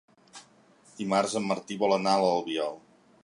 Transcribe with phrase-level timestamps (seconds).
[1.01, 2.81] Dimarts en Martí vol anar a l'Albiol.